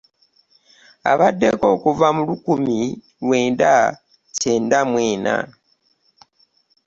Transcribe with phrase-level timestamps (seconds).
[1.11, 2.79] Abaddeko okuva mu lukumi
[3.25, 3.73] lwenda
[4.39, 5.37] kyenda mu ena